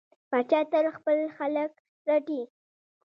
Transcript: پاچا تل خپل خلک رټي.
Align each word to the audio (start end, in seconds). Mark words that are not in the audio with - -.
پاچا 0.29 0.59
تل 0.71 0.85
خپل 0.97 1.17
خلک 1.37 1.71
رټي. 2.07 2.41